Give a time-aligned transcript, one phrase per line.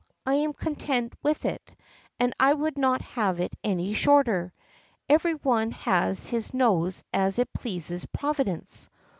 [0.25, 1.75] I am content with it,
[2.19, 4.51] and I would not have it any shorter;
[5.07, 8.89] every one has his nose as it pleases Providence."